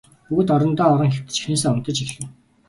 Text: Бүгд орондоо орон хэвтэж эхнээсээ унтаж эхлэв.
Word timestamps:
Бүгд 0.29 0.49
орондоо 0.55 0.87
орон 0.93 1.11
хэвтэж 1.11 1.35
эхнээсээ 1.39 1.71
унтаж 1.73 1.97
эхлэв. 2.03 2.27